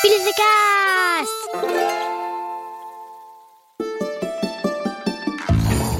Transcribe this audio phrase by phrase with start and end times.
[0.00, 1.64] Cast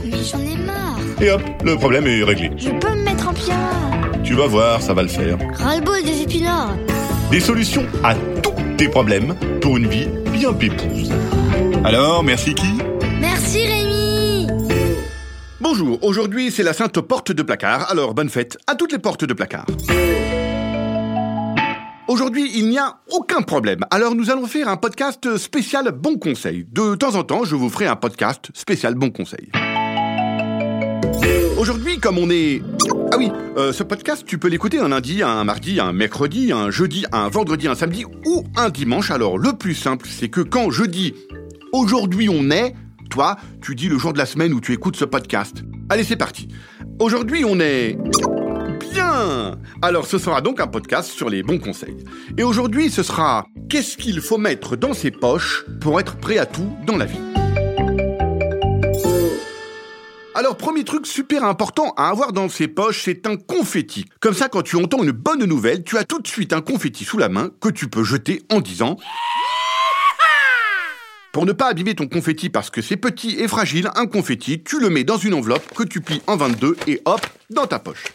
[0.04, 2.50] Mais j'en ai marre Et hop, le problème est réglé.
[2.56, 3.80] Je peux me mettre en pyjama
[4.22, 5.36] Tu vas voir, ça va le faire.
[5.54, 6.76] Ras-le-bol des épinards
[7.32, 11.12] Des solutions à tous tes problèmes pour une vie bien pépouse.
[11.84, 12.78] Alors, merci qui?
[13.20, 14.46] Merci Rémi
[15.60, 19.24] Bonjour, aujourd'hui c'est la Sainte Porte de Placard, alors bonne fête à toutes les portes
[19.24, 19.66] de Placard.
[22.08, 23.80] Aujourd'hui, il n'y a aucun problème.
[23.90, 26.66] Alors nous allons faire un podcast spécial bon conseil.
[26.72, 29.50] De temps en temps, je vous ferai un podcast spécial bon conseil.
[31.58, 32.62] Aujourd'hui, comme on est...
[33.12, 36.70] Ah oui, euh, ce podcast, tu peux l'écouter un lundi, un mardi, un mercredi, un
[36.70, 39.10] jeudi, un vendredi, un samedi ou un dimanche.
[39.10, 41.12] Alors le plus simple, c'est que quand je dis
[41.74, 42.74] aujourd'hui on est,
[43.10, 45.62] toi, tu dis le jour de la semaine où tu écoutes ce podcast.
[45.90, 46.48] Allez, c'est parti.
[47.00, 47.98] Aujourd'hui on est...
[49.82, 52.04] Alors ce sera donc un podcast sur les bons conseils.
[52.36, 56.46] Et aujourd'hui ce sera qu'est-ce qu'il faut mettre dans ses poches pour être prêt à
[56.46, 57.18] tout dans la vie?
[60.34, 64.04] Alors premier truc super important à avoir dans ses poches, c'est un confetti.
[64.20, 67.04] Comme ça quand tu entends une bonne nouvelle, tu as tout de suite un confetti
[67.04, 68.96] sous la main que tu peux jeter en disant
[71.32, 74.80] pour ne pas abîmer ton confetti parce que c'est petit et fragile, un confetti, tu
[74.80, 78.06] le mets dans une enveloppe que tu plies en 22 et hop, dans ta poche.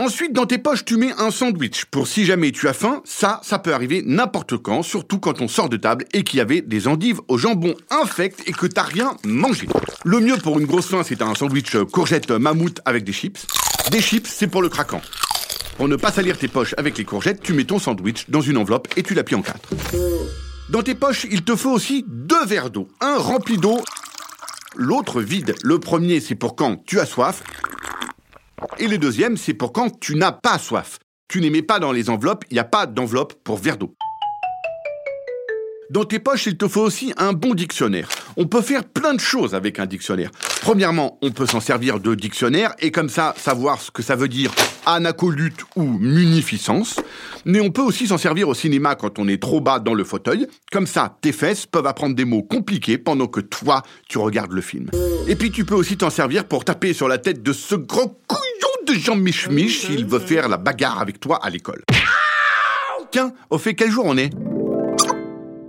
[0.00, 1.84] Ensuite, dans tes poches, tu mets un sandwich.
[1.84, 5.46] Pour si jamais tu as faim, ça, ça peut arriver n'importe quand, surtout quand on
[5.46, 8.84] sort de table et qu'il y avait des endives au jambon infect et que t'as
[8.84, 9.68] rien mangé.
[10.04, 13.46] Le mieux pour une grosse faim, c'est un sandwich courgette mammouth avec des chips.
[13.90, 15.02] Des chips, c'est pour le craquant.
[15.76, 18.56] Pour ne pas salir tes poches avec les courgettes, tu mets ton sandwich dans une
[18.56, 19.68] enveloppe et tu la en quatre.
[20.70, 22.88] Dans tes poches, il te faut aussi deux verres d'eau.
[23.02, 23.78] Un rempli d'eau,
[24.76, 25.54] l'autre vide.
[25.62, 27.42] Le premier, c'est pour quand tu as soif.
[28.80, 30.98] Et le deuxième, c'est pour quand tu n'as pas soif.
[31.28, 33.94] Tu n'aimais pas dans les enveloppes, il n'y a pas d'enveloppe pour verre d'eau.
[35.90, 38.08] Dans tes poches, il te faut aussi un bon dictionnaire.
[38.38, 40.30] On peut faire plein de choses avec un dictionnaire.
[40.62, 44.28] Premièrement, on peut s'en servir de dictionnaire et comme ça savoir ce que ça veut
[44.28, 44.50] dire
[44.86, 47.00] anacolute ou munificence.
[47.44, 50.04] Mais on peut aussi s'en servir au cinéma quand on est trop bas dans le
[50.04, 50.46] fauteuil.
[50.72, 54.62] Comme ça, tes fesses peuvent apprendre des mots compliqués pendant que toi, tu regardes le
[54.62, 54.90] film.
[55.28, 58.08] Et puis tu peux aussi t'en servir pour taper sur la tête de ce gros
[58.26, 59.46] couillon de Jean Mich
[59.80, 61.82] s'il veut faire la bagarre avec toi à l'école.
[63.12, 64.30] Tiens, au fait, quel jour on est?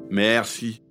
[0.09, 0.81] Merci.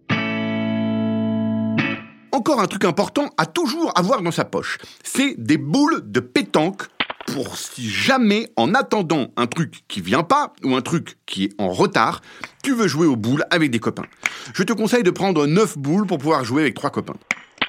[2.32, 6.84] Encore un truc important à toujours avoir dans sa poche, c'est des boules de pétanque
[7.26, 11.52] pour si jamais, en attendant un truc qui vient pas ou un truc qui est
[11.58, 12.22] en retard,
[12.62, 14.06] tu veux jouer aux boules avec des copains.
[14.54, 17.16] Je te conseille de prendre 9 boules pour pouvoir jouer avec trois copains.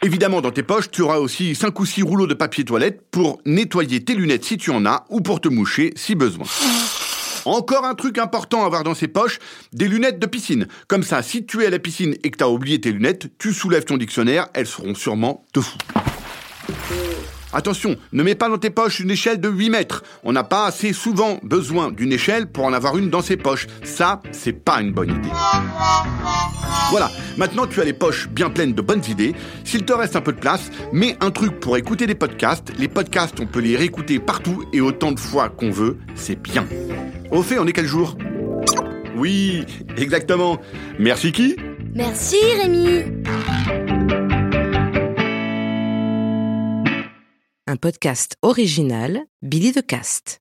[0.04, 3.40] Évidemment, dans tes poches, tu auras aussi 5 ou 6 rouleaux de papier toilette pour
[3.46, 6.48] nettoyer tes lunettes si tu en as ou pour te moucher si besoin.
[7.46, 9.38] Encore un truc important à avoir dans ses poches,
[9.74, 10.68] des lunettes de piscine.
[10.88, 13.28] Comme ça, si tu es à la piscine et que tu as oublié tes lunettes,
[13.38, 15.78] tu soulèves ton dictionnaire, elles seront sûrement de fou.
[17.54, 20.04] Attention, ne mets pas dans tes poches une échelle de 8 mètres.
[20.24, 23.68] On n'a pas assez souvent besoin d'une échelle pour en avoir une dans ses poches.
[23.84, 25.30] Ça, c'est pas une bonne idée.
[26.92, 29.34] Voilà, maintenant tu as les poches bien pleines de bonnes idées.
[29.64, 32.72] S'il te reste un peu de place, mets un truc pour écouter des podcasts.
[32.78, 36.66] Les podcasts, on peut les réécouter partout et autant de fois qu'on veut, c'est bien.
[37.32, 38.18] Au fait, on est quel jour?
[39.16, 39.66] Oui,
[39.98, 40.60] exactement.
[41.00, 41.56] Merci qui?
[41.94, 43.04] Merci Rémi
[47.82, 50.40] podcast original Billy de Cast.